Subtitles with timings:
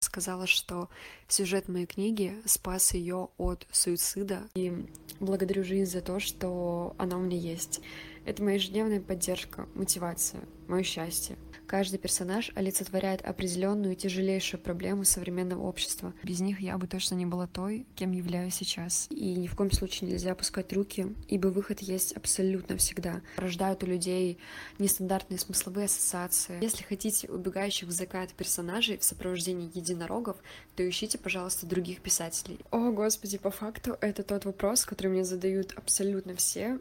[0.00, 0.88] сказала, что
[1.28, 4.48] сюжет моей книги спас ее от суицида.
[4.54, 4.86] И
[5.20, 7.80] благодарю жизнь за то, что она у меня есть.
[8.24, 11.36] Это моя ежедневная поддержка, мотивация, мое счастье.
[11.70, 16.12] Каждый персонаж олицетворяет определенную тяжелейшую проблему современного общества.
[16.24, 19.06] Без них я бы точно не была той, кем являюсь сейчас.
[19.08, 23.20] И ни в коем случае нельзя опускать руки, ибо выход есть абсолютно всегда.
[23.36, 24.38] Рождают у людей
[24.80, 26.58] нестандартные смысловые ассоциации.
[26.60, 30.38] Если хотите убегающих в закат персонажей в сопровождении единорогов,
[30.74, 32.58] то ищите, пожалуйста, других писателей.
[32.72, 36.80] О, господи, по факту это тот вопрос, который мне задают абсолютно все.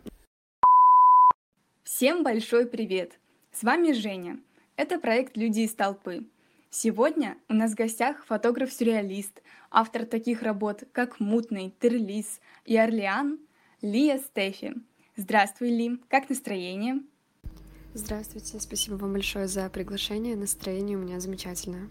[1.83, 3.19] Всем большой привет!
[3.51, 4.39] С вами Женя.
[4.81, 6.23] Это проект «Люди из толпы».
[6.69, 13.39] Сегодня у нас в гостях фотограф-сюрреалист, автор таких работ, как «Мутный», «Терлис» и «Орлеан»
[13.81, 14.75] Лия Стефи.
[15.17, 17.01] Здравствуй, Ли, как настроение?
[17.93, 20.37] Здравствуйте, спасибо вам большое за приглашение.
[20.37, 21.89] Настроение у меня замечательное.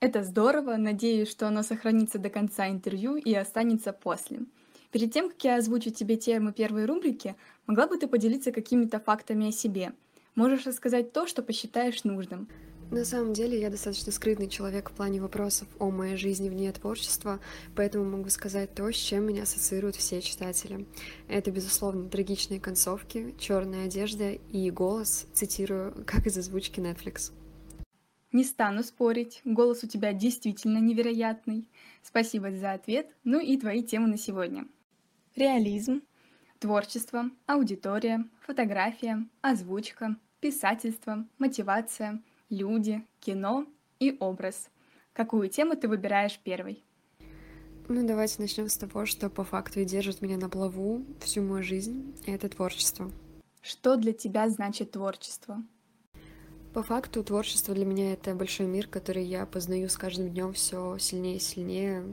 [0.00, 4.40] Это здорово, надеюсь, что оно сохранится до конца интервью и останется после.
[4.90, 7.36] Перед тем, как я озвучу тебе темы первой рубрики,
[7.68, 9.92] могла бы ты поделиться какими-то фактами о себе–
[10.34, 12.48] Можешь рассказать то, что посчитаешь нужным.
[12.90, 17.40] На самом деле я достаточно скрытный человек в плане вопросов о моей жизни вне творчества,
[17.74, 20.86] поэтому могу сказать то, с чем меня ассоциируют все читатели.
[21.28, 27.32] Это, безусловно, трагичные концовки, черная одежда и голос, цитирую, как из озвучки Netflix.
[28.30, 31.68] Не стану спорить, голос у тебя действительно невероятный.
[32.02, 34.66] Спасибо за ответ, ну и твои темы на сегодня.
[35.36, 36.02] Реализм,
[36.62, 43.66] Творчество, аудитория, фотография, озвучка, писательство, мотивация, люди, кино
[43.98, 44.70] и образ.
[45.12, 46.84] Какую тему ты выбираешь первой?
[47.88, 51.64] Ну, давайте начнем с того, что по факту и держит меня на плаву всю мою
[51.64, 53.10] жизнь, это творчество.
[53.60, 55.64] Что для тебя значит творчество?
[56.72, 60.96] По факту творчество для меня это большой мир, который я познаю с каждым днем все
[60.98, 62.04] сильнее и сильнее,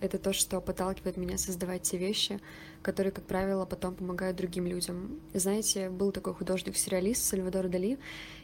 [0.00, 2.40] это то, что подталкивает меня создавать те вещи,
[2.82, 5.20] которые, как правило, потом помогают другим людям.
[5.34, 7.98] Знаете, был такой художник-сюрреалист Сальвадор Дали,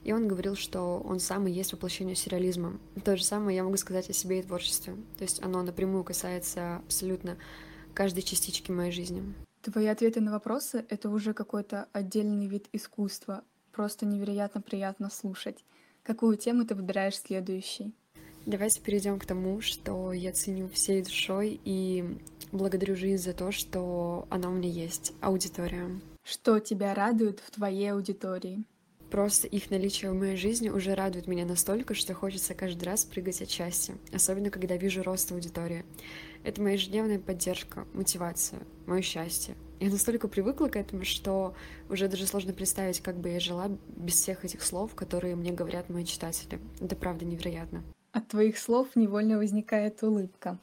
[0.04, 2.78] и он говорил, что он сам и есть воплощение сюрреализма.
[3.04, 4.94] То же самое я могу сказать о себе и творчестве.
[5.18, 7.36] То есть оно напрямую касается абсолютно
[7.94, 9.22] каждой частички моей жизни.
[9.62, 13.44] Твои ответы на вопросы— это уже какой-то отдельный вид искусства.
[13.70, 15.64] Просто невероятно приятно слушать.
[16.02, 17.94] Какую тему ты выбираешь следующей?
[18.44, 22.18] Давайте перейдем к тому, что я ценю всей душой и
[22.50, 25.88] благодарю жизнь за то, что она у меня есть, аудитория.
[26.24, 28.64] Что тебя радует в твоей аудитории?
[29.12, 33.42] Просто их наличие в моей жизни уже радует меня настолько, что хочется каждый раз прыгать
[33.42, 35.84] от счастья, особенно когда вижу рост аудитории.
[36.42, 39.54] Это моя ежедневная поддержка, мотивация, мое счастье.
[39.78, 41.54] Я настолько привыкла к этому, что
[41.88, 45.90] уже даже сложно представить, как бы я жила без всех этих слов, которые мне говорят
[45.90, 46.58] мои читатели.
[46.80, 47.84] Это правда невероятно.
[48.12, 50.58] От твоих слов невольно возникает улыбка.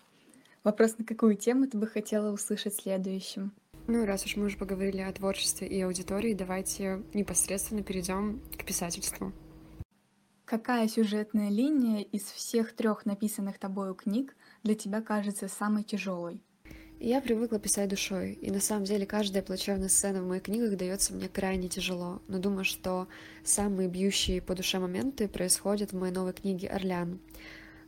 [0.64, 3.52] Вопрос, на какую тему ты бы хотела услышать следующим?
[3.88, 9.34] Ну, раз уж мы уже поговорили о творчестве и аудитории, давайте непосредственно перейдем к писательству.
[10.46, 16.44] Какая сюжетная линия из всех трех написанных тобою книг для тебя кажется самой тяжелой?
[17.02, 21.14] Я привыкла писать душой, и на самом деле каждая плачевная сцена в моих книгах дается
[21.14, 23.08] мне крайне тяжело, но думаю, что
[23.42, 27.22] самые бьющие по душе моменты происходят в моей новой книге «Орлян».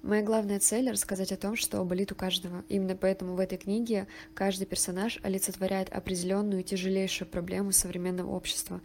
[0.01, 2.63] Моя главная цель— рассказать о том, что болит у каждого.
[2.69, 8.79] Именно поэтому в этой книге каждый персонаж олицетворяет определенную тяжелейшую проблему современного общества.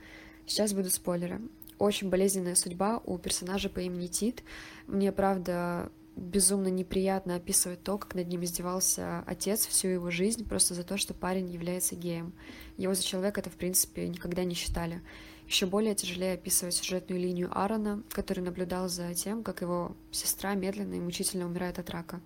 [0.45, 1.41] Сейчас будут спойлеры.
[1.79, 4.43] Очень болезненная судьба у персонажа по имени Тит.
[4.89, 10.75] Мне, правда, безумно неприятно описывать то, как над ним издевался отец всю его жизнь просто
[10.75, 12.33] за то, что парень является геем.
[12.79, 15.03] Его за человека это, в принципе, никогда не считали.
[15.47, 20.95] Еще более тяжелее описывать сюжетную линию Аарона, который наблюдал за тем, как его сестра медленно
[20.95, 22.21] и мучительно умирает от рака.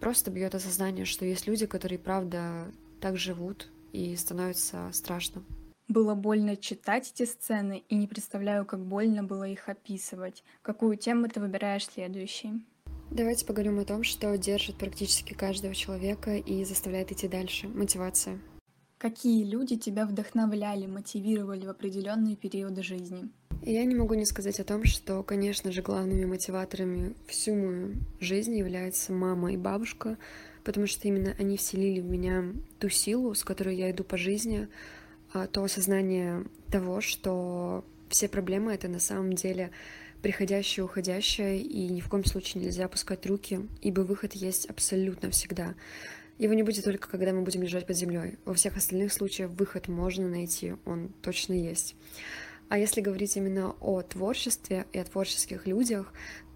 [0.00, 5.44] Просто бьет осознание, что есть люди, которые, правда, так живут, и становится страшно.
[5.88, 10.42] Было больно читать эти сцены, и не представляю, как больно было их описывать.
[10.62, 12.64] Какую тему ты выбираешь следующей?
[13.10, 17.66] Давайте поговорим о том, что держит практически каждого человека и заставляет идти дальше.
[17.66, 18.38] Мотивация.
[18.98, 23.28] Какие люди тебя вдохновляли, мотивировали в определенные периоды жизни?
[23.62, 28.54] Я не могу не сказать о том, что, конечно же, главными мотиваторами всю мою жизнь
[28.56, 30.16] являются мама и бабушка,
[30.62, 32.44] потому что именно они вселили в меня
[32.78, 34.68] ту силу, с которой я иду по жизни,
[35.32, 39.72] а, то осознание того, что все проблемы— это на самом деле
[40.22, 45.74] приходящее, уходящее, и ни в коем случае нельзя опускать руки, ибо выход есть абсолютно всегда.
[46.38, 48.38] Его не будет только, когда мы будем лежать под землей.
[48.44, 51.96] Во всех остальных случаях выход можно найти, он точно есть.
[52.68, 56.12] А если говорить именно о творчестве и о творческих людях,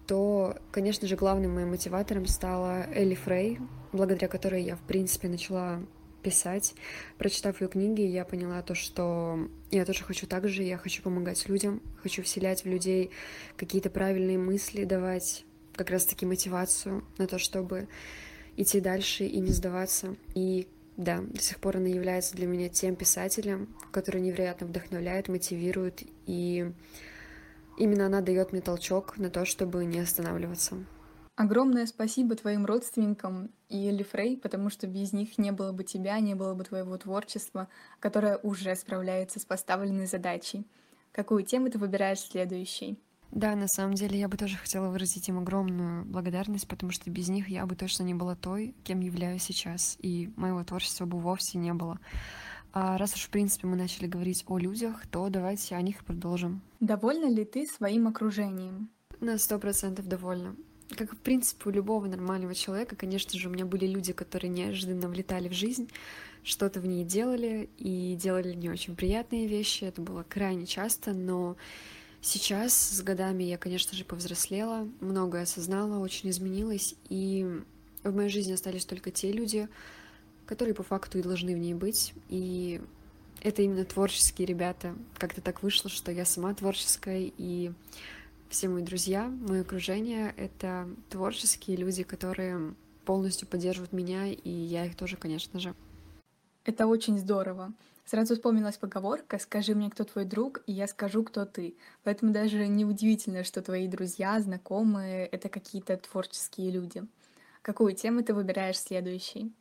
[0.07, 3.59] то, конечно же, главным моим мотиватором стала Элли Фрей,
[3.91, 5.81] благодаря которой я, в принципе, начала
[6.25, 6.73] писать.
[7.19, 11.47] Прочитав ее книги, я поняла то, что я тоже хочу так же, я хочу помогать
[11.47, 13.11] людям, хочу вселять в людей
[13.55, 15.45] какие-то правильные мысли, давать
[15.75, 17.87] как раз-таки мотивацию на то, чтобы
[18.57, 20.15] идти дальше и не сдаваться.
[20.33, 20.67] И
[20.97, 26.71] да, до сих пор она является для меня тем писателем, который невероятно вдохновляет, мотивирует, и
[27.77, 30.85] именно она дает мне толчок на то, чтобы не останавливаться.
[31.35, 36.17] Огромное спасибо твоим родственникам и Элли Фрей, потому что без них не было бы тебя,
[36.21, 37.67] не было бы твоего творчества,
[37.99, 40.65] которое уже справляется с поставленной задачей.
[41.11, 42.97] Какую тему ты выбираешь следующей?
[43.31, 47.27] Да, на самом деле я бы тоже хотела выразить им огромную благодарность, потому что без
[47.27, 51.57] них я бы точно не была той, кем являюсь сейчас, и моего творчества бы вовсе
[51.57, 51.99] не было.
[52.71, 56.61] А раз уж, в принципе, мы начали говорить о людях, то давайте о них продолжим.
[56.79, 58.89] Довольна ли ты своим окружением?
[59.19, 60.55] На сто процентов довольна
[60.95, 65.07] как в принципе у любого нормального человека, конечно же, у меня были люди, которые неожиданно
[65.07, 65.89] влетали в жизнь,
[66.43, 69.85] что-то в ней делали и делали не очень приятные вещи.
[69.85, 71.57] Это было крайне часто, но
[72.21, 77.61] сейчас с годами я, конечно же, повзрослела, многое осознала, очень изменилась, и
[78.03, 79.67] в моей жизни остались только те люди,
[80.45, 82.13] которые по факту и должны в ней быть.
[82.29, 82.79] И
[83.41, 84.95] это именно творческие ребята.
[85.17, 87.71] Как-то так вышло, что я сама творческая, и
[88.55, 92.73] все мои друзья, мое окружение— это творческие люди, которые
[93.03, 95.75] полностью поддерживают меня, и я их тоже, конечно же.
[96.63, 97.73] Это очень здорово.
[98.05, 101.75] Сразу вспомнилась поговорка «Скажи мне, кто твой друг, и я скажу, кто ты».
[102.05, 107.03] Поэтому даже неудивительно, что твои друзья, знакомые— это какие-то творческие люди.
[107.61, 109.51] Какую тему ты выбираешь следующей?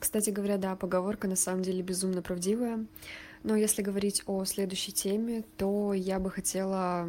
[0.00, 2.86] Кстати говоря, да, поговорка на самом деле безумно правдивая.
[3.44, 7.08] Но если говорить о следующей теме, то я бы хотела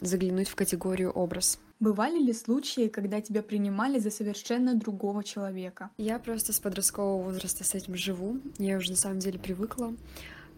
[0.00, 1.58] заглянуть в категорию образ.
[1.80, 5.90] Бывали ли случаи, когда тебя принимали за совершенно другого человека?
[5.96, 8.38] Я просто с подросткового возраста с этим живу.
[8.58, 9.94] Я уже на самом деле привыкла.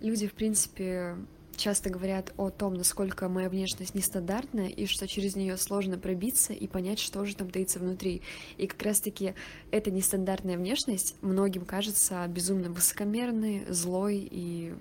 [0.01, 1.17] Люди, в принципе,
[1.57, 6.67] часто говорят о том, насколько моя внешность нестандартная, и что через нее сложно пробиться и
[6.67, 8.23] понять, что же там таится внутри.
[8.57, 9.35] И как раз-таки
[9.71, 14.73] эта нестандартная внешность многим кажется безумно высокомерной, злой и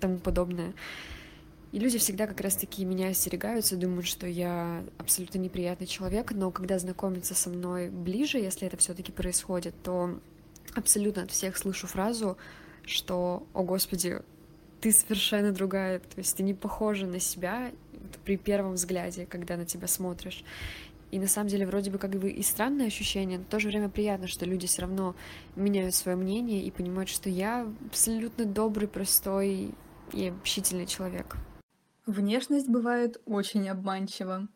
[0.00, 0.74] тому подобное.
[1.72, 6.78] И люди всегда как раз-таки меня остерегаются, думают, что я абсолютно неприятный человек, но когда
[6.78, 10.18] знакомятся со мной ближе, если это все-таки происходит, то
[10.74, 12.36] абсолютно от всех слышу фразу,
[12.84, 14.20] что, о господи,
[14.80, 17.72] ты совершенно другая, то есть ты не похожа на себя
[18.24, 20.44] при первом взгляде, когда на тебя смотришь.
[21.10, 23.68] И на самом деле вроде бы как бы и странное ощущение, но в то же
[23.68, 25.14] время приятно, что люди все равно
[25.54, 29.74] меняют свое мнение и понимают, что я абсолютно добрый, простой
[30.12, 31.36] и общительный человек.
[32.06, 34.46] Внешность бывает очень обманчива.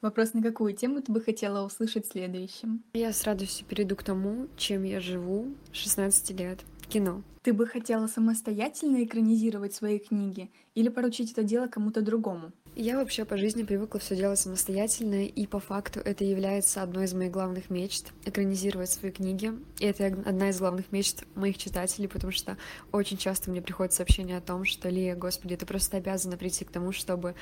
[0.00, 2.84] Вопрос, на какую тему ты бы хотела услышать следующим?
[2.94, 6.60] Я с радостью перейду к тому, чем я живу 16 лет.
[6.88, 7.24] Кино.
[7.42, 12.52] Ты бы хотела самостоятельно экранизировать свои книги или поручить это дело кому-то другому?
[12.76, 17.12] Я вообще по жизни привыкла все делать самостоятельно, и по факту это является одной из
[17.12, 19.52] моих главных мечт— экранизировать свои книги.
[19.80, 22.56] И это одна из главных мечт моих читателей, потому что
[22.92, 26.70] очень часто мне приходят сообщения о том, что Лия, господи, ты просто обязана прийти к
[26.70, 27.34] тому, чтобы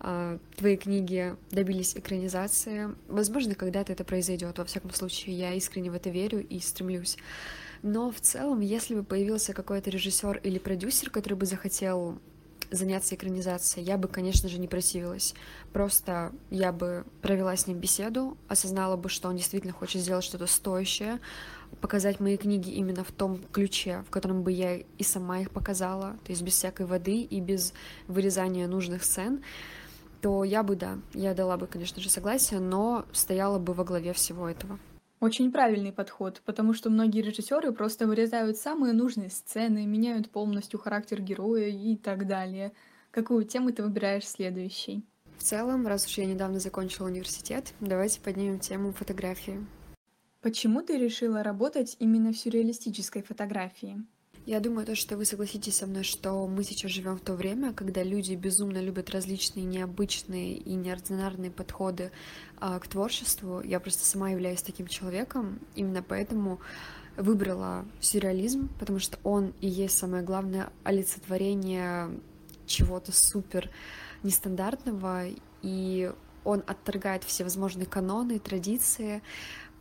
[0.00, 2.90] э, твои книги добились экранизации.
[3.08, 4.58] Возможно, когда-то это произойдет.
[4.58, 7.16] Во всяком случае, я искренне в это верю и стремлюсь.
[7.82, 12.18] Но в целом, если бы появился какой-то режиссер или продюсер, который бы захотел
[12.70, 15.34] заняться экранизацией, я бы, конечно же, не противилась.
[15.72, 20.46] Просто я бы провела с ним беседу, осознала бы, что он действительно хочет сделать что-то
[20.46, 21.20] стоящее,
[21.80, 26.16] показать мои книги именно в том ключе, в котором бы я и сама их показала,
[26.24, 27.72] то есть без всякой воды и без
[28.08, 29.42] вырезания нужных сцен,
[30.20, 34.12] то я бы, да, я дала бы, конечно же, согласие, но стояла бы во главе
[34.12, 34.78] всего этого.
[35.18, 41.22] Очень правильный подход, потому что многие режиссеры просто вырезают самые нужные сцены, меняют полностью характер
[41.22, 42.72] героя и так далее.
[43.10, 45.06] Какую тему ты выбираешь следующей?
[45.38, 49.64] В целом, раз уж я недавно закончила университет, давайте поднимем тему фотографии.
[50.42, 54.04] Почему ты решила работать именно в сюрреалистической фотографии?
[54.46, 57.72] Я думаю, то, что вы согласитесь со мной, что мы сейчас живем в то время,
[57.72, 62.12] когда люди безумно любят различные необычные и неординарные подходы
[62.60, 63.60] а, к творчеству.
[63.60, 66.60] Я просто сама являюсь таким человеком, именно поэтому
[67.16, 72.20] выбрала сюрреализм, потому что он и есть самое главное олицетворение
[72.66, 73.68] чего-то супер
[74.22, 75.24] нестандартного,
[75.62, 76.12] и
[76.44, 79.22] он отторгает все возможные каноны, традиции,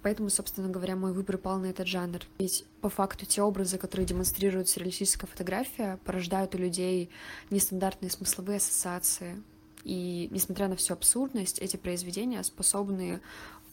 [0.06, 2.20] Поэтому, собственно говоря, мой выбор пал на этот жанр.
[2.38, 7.10] Ведь по факту те образы, которые демонстрирует сюрреалистическая фотография, порождают у людей
[7.50, 9.42] нестандартные смысловые ассоциации.
[9.84, 13.20] И несмотря на всю абсурдность, эти произведения способны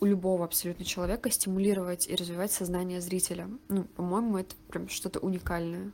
[0.00, 3.50] у любого абсолютно человека стимулировать и развивать сознание зрителя.
[3.68, 5.92] Ну, по-моему, это прям что-то уникальное.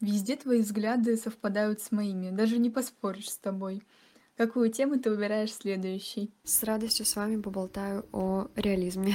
[0.00, 3.84] Везде твои взгляды совпадают с моими, даже не поспоришь с тобой.
[4.36, 6.34] Какую тему ты выбираешь следующей?
[6.42, 9.14] С радостью с вами поболтаю о реализме.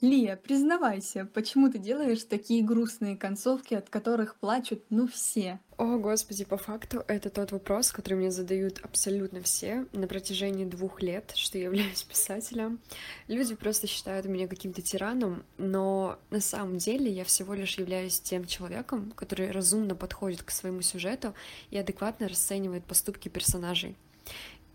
[0.00, 5.60] Лия, признавайся, почему ты делаешь такие грустные концовки, от которых плачут, ну, все?
[5.76, 11.02] О, господи, по факту это тот вопрос, который мне задают абсолютно все на протяжении двух
[11.02, 12.80] лет, что я являюсь писателем.
[13.28, 18.46] Люди просто считают меня каким-то тираном, но на самом деле я всего лишь являюсь тем
[18.46, 21.34] человеком, который разумно подходит к своему сюжету
[21.70, 23.96] и адекватно расценивает поступки персонажей.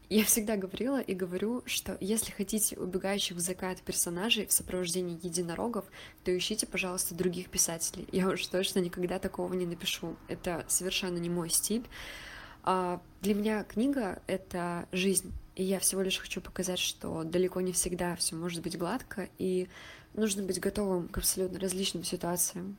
[0.09, 5.85] Я всегда говорила и говорю, что если хотите убегающих в закат персонажей в сопровождении единорогов,
[6.24, 8.07] то ищите, пожалуйста, других писателей.
[8.12, 10.15] Я уж точно никогда такого не напишу.
[10.27, 11.88] Это совершенно не мой стиль.
[12.63, 15.33] А для меня книга— это жизнь.
[15.55, 19.69] И я всего лишь хочу показать, что далеко не всегда все может быть гладко, и
[20.13, 22.77] нужно быть готовым к абсолютно различным ситуациям.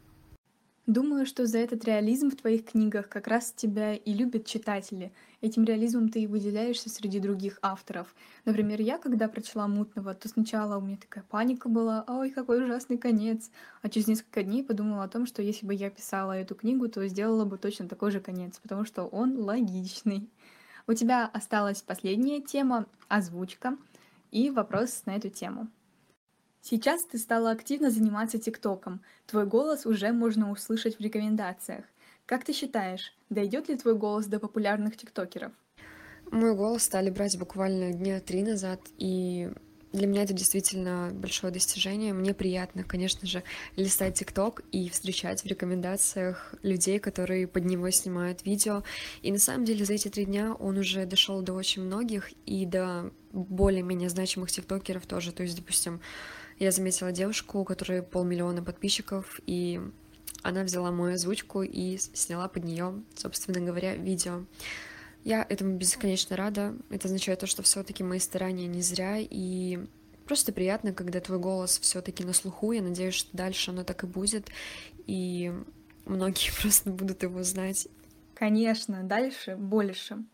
[0.87, 5.13] Думаю, что за этот реализм в твоих книгах как раз тебя и любят читатели.
[5.41, 8.15] Этим реализмом ты и выделяешься среди других авторов.
[8.45, 12.99] Например, я, когда прочла «Мутного», то сначала у меня такая паника была, ой, какой ужасный
[12.99, 13.51] конец.
[13.83, 17.05] А через несколько дней подумала о том, что если бы я писала эту книгу, то
[17.09, 20.31] сделала бы точно такой же конец, потому что он логичный.
[20.87, 23.77] У тебя осталась последняя тема— озвучка
[24.31, 25.67] и вопрос на эту тему.
[26.69, 29.01] Сейчас ты стала активно заниматься ТикТоком.
[29.29, 31.85] Твой голос уже можно услышать в рекомендациях.
[32.27, 35.53] Как ты считаешь, дойдет ли твой голос до популярных тиктокеров?
[36.33, 39.49] Мой голос стали брать буквально дня три назад, и
[39.93, 42.13] для меня это действительно большое достижение.
[42.13, 43.45] Мне приятно, конечно же,
[43.77, 48.83] листать ТикТок и встречать в рекомендациях людей, которые под него снимают видео.
[49.23, 52.67] И на самом деле за эти три дня он уже дошел до очень многих и
[52.67, 55.31] до более-менее значимых тиктокеров тоже.
[55.31, 56.01] То есть, допустим,
[56.59, 59.81] я заметила девушку, у которой полмиллиона подписчиков, и
[60.43, 64.45] она взяла мою озвучку и сняла под нее, собственно говоря, видео.
[65.25, 66.77] Я этому бесконечно рада.
[66.89, 69.81] Это означает то, что все-таки мои старания не зря, и
[70.25, 72.73] просто приятно, когда твой голос все-таки на слуху.
[72.73, 74.49] Я надеюсь, что дальше оно так и будет,
[75.07, 75.53] и
[76.05, 77.89] многие просто будут его знать.
[78.35, 80.25] Конечно, дальше больше.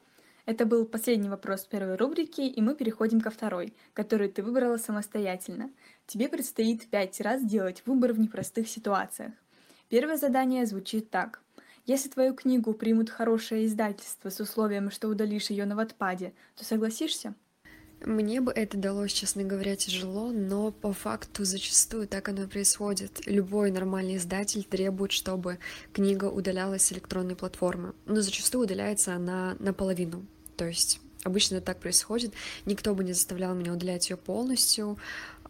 [0.45, 5.71] Это был последний вопрос первой рубрики, и мы переходим ко второй, которую ты выбрала самостоятельно.
[6.07, 9.33] Тебе предстоит пять раз делать выбор в непростых ситуациях.
[9.89, 11.41] Первое задание звучит так.
[11.85, 17.35] Если твою книгу примут хорошее издательство с условием, что удалишь ее на ватпаде, то согласишься?
[18.05, 23.25] Мне бы это далось, честно говоря, тяжело, но по факту зачастую так оно и происходит.
[23.27, 25.59] Любой нормальный издатель требует, чтобы
[25.93, 27.95] книга удалялась с электронной платформы.
[28.07, 30.27] Но зачастую удаляется она наполовину.
[30.57, 32.33] То есть обычно так происходит.
[32.65, 34.99] Никто бы не заставлял меня удалять ее полностью.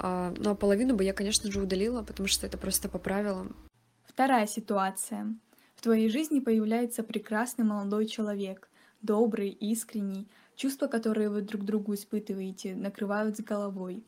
[0.03, 3.57] А, ну а половину бы я, конечно же, удалила, потому что это просто по правилам.
[4.05, 5.35] Вторая ситуация.
[5.75, 8.69] В твоей жизни появляется прекрасный молодой человек,
[9.01, 14.05] добрый, искренний, Чувства, которые вы друг другу испытываете, накрывают с головой.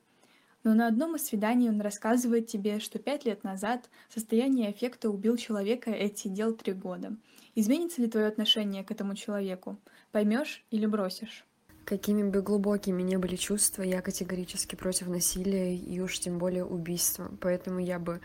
[0.62, 5.36] Но на одном из свиданий он рассказывает тебе, что пять лет назад состояние эффекта убил
[5.36, 7.16] человека и отсидел три года.
[7.54, 9.78] Изменится ли твое отношение к этому человеку?
[10.12, 11.44] Поймешь или бросишь?
[11.84, 17.30] Какими бы глубокими ни были чувства, я категорически против насилия и уж тем более убийства.
[17.40, 18.20] Поэтому я бы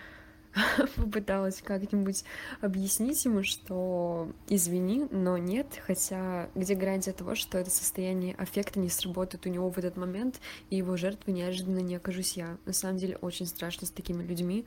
[0.95, 2.23] попыталась как-нибудь
[2.61, 8.89] объяснить ему, что извини, но нет, хотя где гарантия того, что это состояние аффекта не
[8.89, 10.39] сработает у него в этот момент,
[10.69, 12.57] и его жертвой неожиданно не окажусь я.
[12.65, 14.65] На самом деле очень страшно с такими людьми,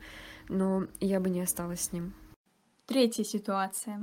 [0.49, 2.13] но я бы не осталась с ним.
[2.85, 4.01] Третья ситуация.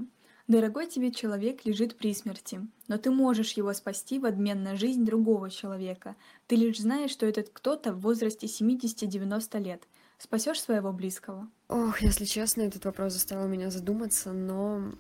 [0.51, 5.05] Дорогой тебе человек лежит при смерти, но ты можешь его спасти в обмен на жизнь
[5.05, 6.17] другого человека.
[6.49, 9.83] Ты лишь знаешь, что этот кто-то в возрасте 70-90 лет—
[10.21, 11.49] Спасешь своего близкого?
[11.69, 14.93] Ох, если честно, этот вопрос заставил меня задуматься, но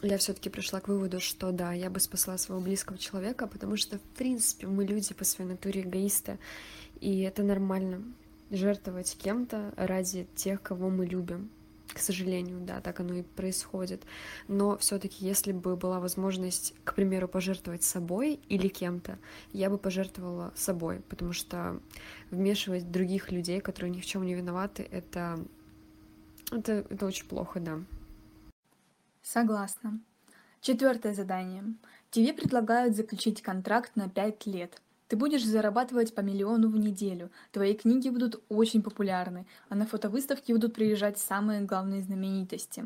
[0.00, 3.98] я все-таки пришла к выводу, что да, я бы спасла своего близкого человека, потому что,
[3.98, 6.38] в принципе, мы люди по своей натуре эгоисты,
[7.00, 8.04] и это нормально
[8.52, 11.50] жертвовать кем-то ради тех, кого мы любим.
[11.92, 14.04] К сожалению, да, так оно и происходит.
[14.48, 19.18] Но все-таки, если бы была возможность, к примеру, пожертвовать собой или кем-то,
[19.52, 21.80] я бы пожертвовала собой, потому что
[22.30, 25.44] вмешивать других людей, которые ни в чем не виноваты, это,
[26.52, 27.80] это, это очень плохо, да.
[29.22, 30.00] Согласна.
[30.60, 31.64] Четвертое задание.
[32.10, 34.80] Тебе предлагают заключить контракт на пять лет.
[35.10, 40.52] Ты будешь зарабатывать по миллиону в неделю, твои книги будут очень популярны, а на фотовыставки
[40.52, 42.84] будут приезжать самые главные знаменитости.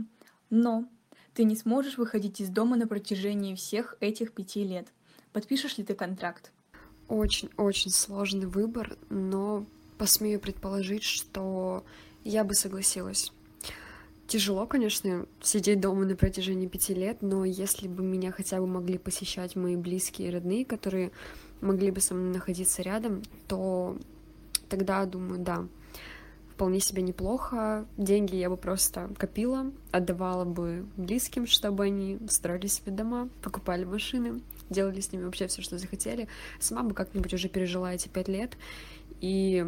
[0.48, 0.88] Но
[1.34, 4.88] ты не сможешь выходить из дома на протяжении всех этих пяти лет.
[5.34, 6.50] Подпишешь ли ты контракт?
[7.08, 9.66] Очень-очень сложный выбор, но
[9.98, 11.84] посмею предположить, что
[12.24, 13.32] я бы согласилась.
[14.26, 18.96] Тяжело, конечно, сидеть дома на протяжении пяти лет, но если бы меня хотя бы могли
[18.96, 21.12] посещать мои близкие и родные, которые
[21.64, 23.98] могли бы со мной находиться рядом, то
[24.68, 25.66] тогда, думаю, да,
[26.54, 27.86] вполне себе неплохо.
[27.96, 34.40] Деньги я бы просто копила, отдавала бы близким, чтобы они строили себе дома, покупали машины,
[34.70, 36.28] делали с ними вообще все, что захотели.
[36.60, 38.56] Сама бы как-нибудь уже пережила эти пять лет.
[39.20, 39.66] И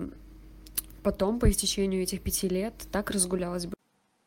[1.02, 3.74] потом, по истечению этих пяти лет, так разгулялась бы.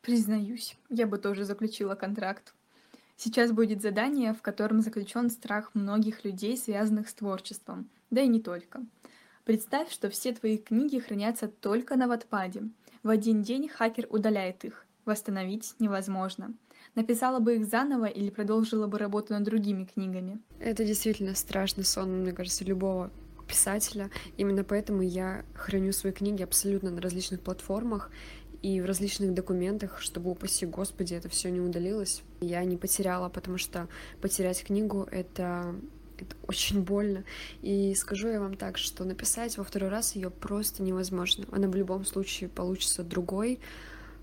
[0.02, 2.54] Признаюсь, я бы тоже заключила контракт.
[3.22, 8.40] Сейчас будет задание, в котором заключен страх многих людей, связанных с творчеством, да и не
[8.40, 8.80] только.
[9.44, 12.62] Представь, что все твои книги хранятся только на Ватпаде.
[13.02, 14.86] В один день хакер удаляет их.
[15.04, 16.54] Восстановить невозможно.
[16.94, 20.40] Написала бы их заново или продолжила бы работу над другими книгами.
[20.58, 23.10] Это действительно страшный сон, мне кажется, любого
[23.46, 24.10] писателя.
[24.38, 28.10] Именно поэтому я храню свои книги абсолютно на различных платформах
[28.62, 32.22] и в различных документах, чтобы, упаси господи, это все не удалилось.
[32.40, 33.88] Я не потеряла, потому что
[34.20, 35.74] потерять книгу— это
[36.22, 37.24] это очень больно.
[37.62, 41.46] И скажу я вам так, что написать во второй раз ее просто невозможно.
[41.50, 43.58] Она в любом случае получится другой.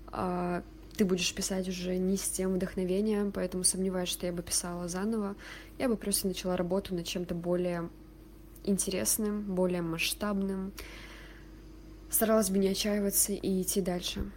[0.06, 0.62] А
[0.96, 5.36] ты будешь писать уже не с тем вдохновением, поэтому сомневаюсь, что я бы писала заново.
[5.78, 7.88] Я бы просто начала работу над чем-то более
[8.64, 10.72] интересным, более масштабным.
[12.10, 14.30] Старалась бы не отчаиваться и идти дальше.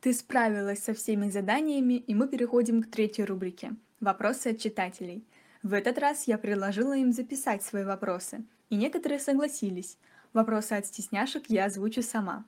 [0.00, 5.26] Ты справилась со всеми заданиями, и мы переходим к третьей рубрике– вопросы от читателей.
[5.62, 9.98] В этот раз я предложила им записать свои вопросы, и некоторые согласились.
[10.32, 12.46] Вопросы от стесняшек я озвучу сама.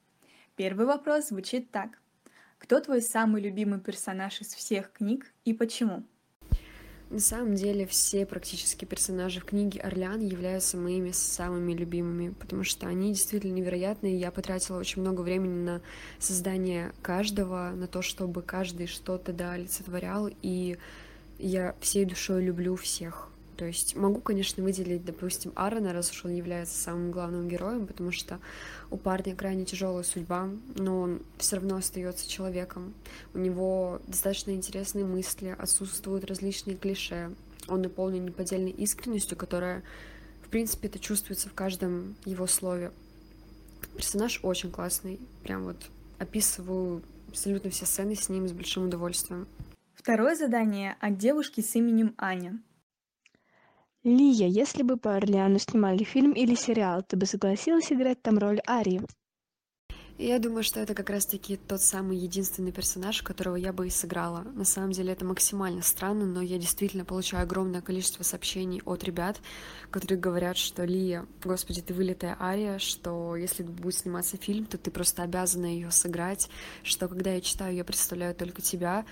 [0.57, 1.99] Первый вопрос звучит так.
[2.59, 6.05] Кто твой самый любимый персонаж из всех книг и почему?
[7.13, 12.87] На самом деле все практически персонажи в книге «Орлеан» являются моими самыми любимыми, потому что
[12.87, 14.19] они действительно невероятные.
[14.19, 15.83] Я потратила очень много времени на
[16.19, 20.79] создание каждого, на то, чтобы каждый что-то да, олицетворял, и
[21.39, 23.29] я всей душой люблю всех.
[23.57, 28.11] То есть могу, конечно, выделить, допустим, Аарона, раз уж он является самым главным героем, потому
[28.11, 28.41] что
[28.91, 32.95] у парня крайне тяжелая судьба, но он все равно остается человеком.
[33.35, 37.33] У него достаточно интересные мысли, отсутствуют различные клише.
[37.69, 39.83] Он наполнен неподдельной искренностью, которая,
[40.43, 42.91] в принципе, это чувствуется в каждом его слове.
[43.95, 45.77] Персонаж очень классный, прям вот
[46.19, 49.47] описываю абсолютно все сцены с ним с большим удовольствием.
[49.95, 52.61] Второе задание от девушки с именем Аня.
[54.05, 58.61] Лия, если бы по Орлеану снимали фильм или сериал, ты бы согласилась играть там роль
[58.69, 59.03] Арии?
[60.19, 64.43] Я думаю, что это как раз-таки тот самый единственный персонаж, которого я бы и сыграла.
[64.55, 69.41] На самом деле это максимально странно, но я действительно получаю огромное количество сообщений от ребят,
[69.91, 74.91] которые говорят, что Лия, господи, ты вылитая Ария, что если будет сниматься фильм, то ты
[74.91, 76.51] просто обязана ее сыграть,
[76.83, 79.07] что когда я читаю, я представляю только тебя.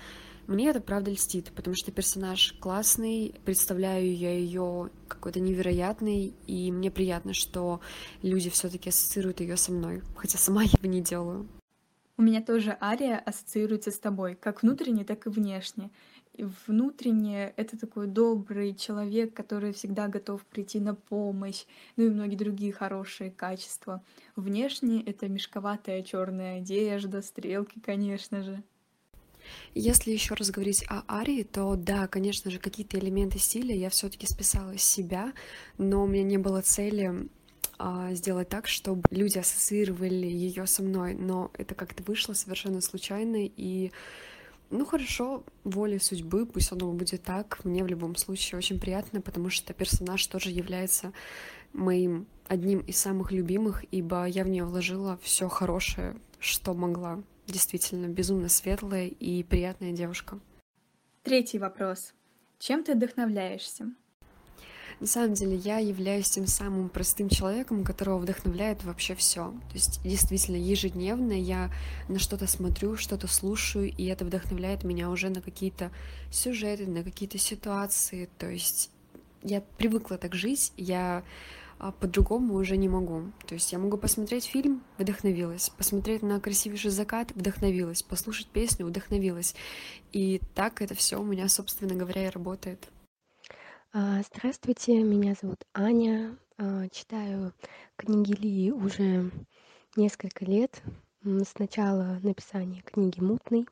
[0.47, 6.91] Мне это правда льстит, потому что персонаж классный, представляю я ее какой-то невероятный, и мне
[6.91, 7.79] приятно, что
[8.21, 11.47] люди все-таки ассоциируют ее со мной, хотя сама я его не делаю.
[12.17, 15.89] У меня тоже Ария ассоциируется с тобой, как внутренне, так и внешне.
[16.33, 21.65] И внутренне это такой добрый человек, который всегда готов прийти на помощь,
[21.97, 24.03] ну и многие другие хорошие качества.
[24.35, 28.63] Внешне это мешковатая черная одежда, стрелки, конечно же.
[29.73, 34.27] Если еще раз говорить о Арии, то да, конечно же, какие-то элементы стиля я все-таки
[34.27, 35.33] списала из себя,
[35.77, 37.29] но у меня не было цели
[37.77, 43.37] а, сделать так, чтобы люди ассоциировали ее со мной, но это как-то вышло совершенно случайно
[43.39, 43.91] и
[44.71, 47.63] ну хорошо, воля судьбы, пусть оно будет так.
[47.65, 51.11] Мне в любом случае очень приятно, потому что персонаж тоже является
[51.73, 58.07] моим одним из самых любимых, ибо я в нее вложила все хорошее, что могла действительно
[58.07, 60.39] безумно светлая и приятная девушка.
[61.23, 62.13] Третий вопрос.
[62.59, 63.91] Чем ты вдохновляешься?
[65.01, 69.51] На самом деле я являюсь тем самым простым человеком, которого вдохновляет вообще все.
[69.69, 71.71] То есть действительно ежедневно я
[72.07, 75.91] на что-то смотрю, что-то слушаю, и это вдохновляет меня уже на какие-то
[76.31, 78.29] сюжеты, на какие-то ситуации.
[78.37, 78.91] То есть
[79.41, 81.23] я привыкла так жить, я
[81.81, 83.31] а по-другому уже не могу.
[83.47, 89.55] То есть я могу посмотреть фильм, вдохновилась, посмотреть на красивейший закат, вдохновилась, послушать песню, вдохновилась.
[90.11, 92.87] И так это все у меня, собственно говоря, и работает.
[93.93, 96.37] А, здравствуйте, меня зовут Аня.
[96.59, 97.51] А, читаю
[97.95, 99.31] книги Лии уже
[99.95, 100.83] несколько лет,
[101.23, 103.65] с начала написания книги «Мутный».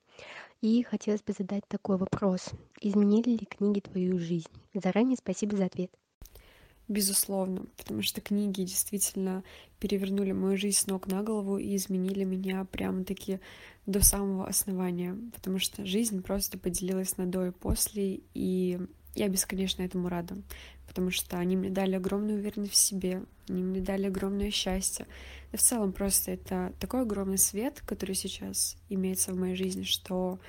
[0.62, 2.50] И хотелось бы задать такой вопрос.
[2.82, 4.50] Изменили ли книги твою жизнь?
[4.74, 5.91] Заранее спасибо за ответ.
[6.89, 9.43] Безусловно, потому что книги действительно
[9.80, 13.39] перевернули мою жизнь с ног на голову и изменили меня прямо-таки
[13.86, 18.80] до самого основания, потому что жизнь просто поделилась на до и после, и
[19.15, 20.36] я бесконечно этому рада,
[20.88, 25.06] потому что они мне дали огромную уверенность в себе, они мне дали огромное счастье.
[25.52, 30.39] Да в целом просто это такой огромный свет, который сейчас имеется в моей жизни, что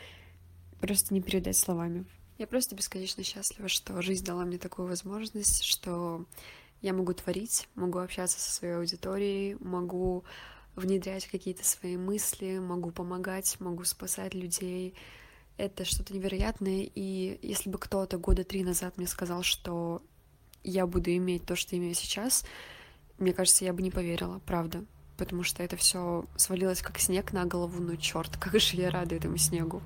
[0.81, 2.05] просто не передать словами.
[2.41, 6.25] Я просто бесконечно счастлива, что жизнь дала мне такую возможность, что
[6.81, 10.25] я могу творить, могу общаться со своей аудиторией, могу
[10.75, 14.95] внедрять какие-то свои мысли, могу помогать, могу спасать людей.
[15.59, 20.01] Это что-то невероятное, и если бы кто-то года три назад мне сказал, что
[20.65, 22.47] я буду иметь то, что имею сейчас,
[23.19, 24.87] мне кажется, я бы не поверила, правда.
[25.19, 29.15] Потому что это все свалилось как снег на голову, ну черт, как же я рада
[29.15, 29.83] этому снегу.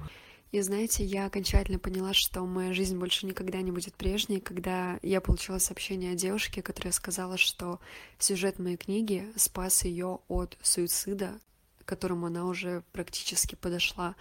[0.55, 5.21] И знаете, я окончательно поняла, что моя жизнь больше никогда не будет прежней, когда я
[5.21, 7.81] получила сообщение от девушки, которая сказала, что
[8.21, 11.41] сюжет моей книги спас ее от суицида,
[11.81, 14.15] к которому она уже практически подошла.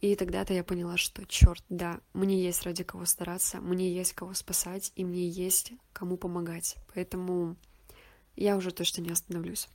[0.00, 4.32] И тогда-то я поняла, что черт, да, мне есть ради кого стараться, мне есть кого
[4.32, 6.76] спасать, и мне есть кому помогать.
[6.94, 7.54] Поэтому
[8.34, 9.68] я уже точно не остановлюсь.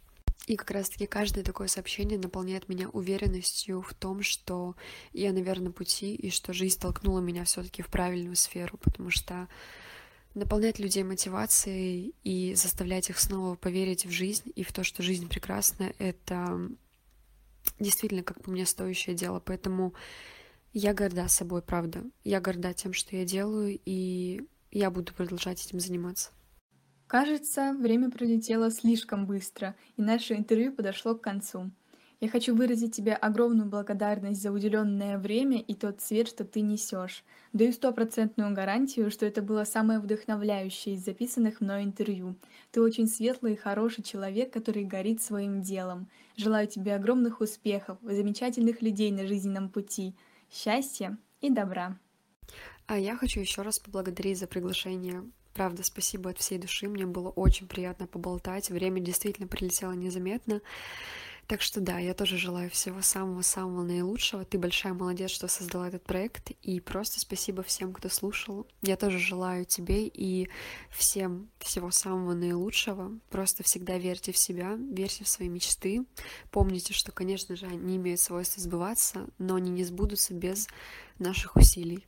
[0.48, 4.76] И как раз-таки каждое такое сообщение наполняет меня уверенностью в том, что
[5.12, 9.48] я на верном пути и что жизнь толкнула меня все-таки в правильную сферу, потому что
[10.36, 15.28] наполнять людей мотивацией и заставлять их снова поверить в жизнь и в то, что жизнь
[15.28, 16.70] прекрасна, это
[17.80, 19.40] действительно, как по мне, стоящее дело.
[19.40, 19.94] Поэтому
[20.74, 22.04] я горда собой, правда.
[22.24, 26.32] Я горда тем, что я делаю, и я буду продолжать этим заниматься.
[27.08, 31.72] Кажется, время пролетело слишком быстро, и наше интервью подошло к концу.
[32.22, 37.24] Я хочу выразить тебе огромную благодарность за уделенное время и тот свет, что ты несешь.
[37.54, 42.36] Даю стопроцентную гарантию, что это было самое вдохновляющее из записанных мной интервью.
[42.72, 46.10] Ты очень светлый и хороший человек, который горит своим делом.
[46.38, 50.16] Желаю тебе огромных успехов, замечательных людей на жизненном пути,
[50.50, 52.00] счастья и добра.
[52.88, 55.24] А я хочу еще раз поблагодарить за приглашение
[55.56, 56.90] Правда, спасибо от всей души.
[56.90, 58.70] Мне было очень приятно поболтать.
[58.70, 60.62] Время действительно прилетело незаметно.
[61.48, 64.44] Так что да, я тоже желаю всего самого-самого наилучшего.
[64.44, 66.52] Ты большая молодец, что создала этот проект.
[66.62, 68.68] И просто спасибо всем, кто слушал.
[68.82, 70.50] Я тоже желаю тебе и
[70.90, 73.18] всем всего самого наилучшего.
[73.30, 76.06] Просто всегда верьте в себя, верьте в свои мечты.
[76.52, 80.68] Помните, что, конечно же, они имеют свойство сбываться, но они не сбудутся без
[81.18, 82.06] наших усилий.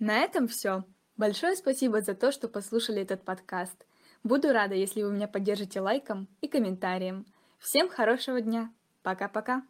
[0.00, 0.84] На этом все.
[1.16, 3.86] Большое спасибо за то, что послушали этот подкаст.
[4.22, 7.26] Буду рада, если вы меня поддержите лайком и комментарием.
[7.58, 8.72] Всем хорошего дня.
[9.02, 9.62] Пока-пока.